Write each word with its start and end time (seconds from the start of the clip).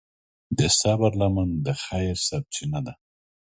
د 0.57 0.59
صبر 0.79 1.11
لمن 1.21 1.49
د 1.65 1.67
خیر 1.83 2.15
سرچینه 2.27 2.79
ده. 2.85 2.93